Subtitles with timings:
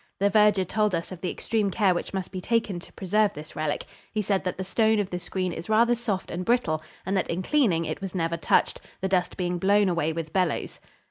[0.19, 3.55] The verger told us of the extreme care which must be taken to preserve this
[3.55, 3.85] relic.
[4.11, 7.29] He said that the stone of the screen is rather soft and brittle, and that
[7.29, 10.79] in cleaning it was never touched, the dust being blown away with bellows.